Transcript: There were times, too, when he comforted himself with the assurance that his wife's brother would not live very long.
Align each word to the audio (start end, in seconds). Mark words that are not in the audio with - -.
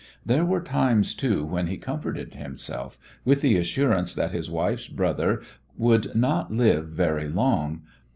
There 0.25 0.43
were 0.45 0.61
times, 0.63 1.13
too, 1.13 1.45
when 1.45 1.67
he 1.67 1.77
comforted 1.77 2.33
himself 2.33 2.97
with 3.23 3.41
the 3.41 3.55
assurance 3.57 4.15
that 4.15 4.31
his 4.31 4.49
wife's 4.49 4.87
brother 4.87 5.43
would 5.77 6.15
not 6.15 6.51
live 6.51 6.87
very 6.87 7.29
long. 7.29 7.83